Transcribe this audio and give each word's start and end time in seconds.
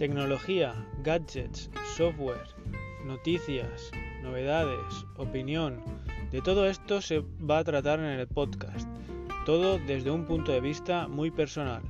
Tecnología, 0.00 0.72
gadgets, 1.04 1.68
software, 1.94 2.46
noticias, 3.04 3.90
novedades, 4.22 5.04
opinión, 5.18 5.78
de 6.30 6.40
todo 6.40 6.66
esto 6.66 7.02
se 7.02 7.22
va 7.38 7.58
a 7.58 7.64
tratar 7.64 7.98
en 7.98 8.18
el 8.18 8.26
podcast, 8.26 8.88
todo 9.44 9.78
desde 9.78 10.10
un 10.10 10.24
punto 10.24 10.52
de 10.52 10.62
vista 10.62 11.06
muy 11.06 11.30
personal. 11.30 11.82